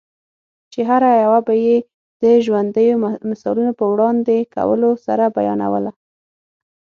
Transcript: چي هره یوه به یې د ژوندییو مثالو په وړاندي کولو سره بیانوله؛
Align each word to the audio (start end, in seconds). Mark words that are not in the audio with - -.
چي 0.71 0.81
هره 0.89 1.09
یوه 1.23 1.39
به 1.47 1.53
یې 1.65 1.75
د 2.21 2.23
ژوندییو 2.45 2.99
مثالو 3.29 3.77
په 3.79 3.85
وړاندي 3.91 4.39
کولو 4.55 4.89
سره 5.05 5.25
بیانوله؛ 5.35 5.91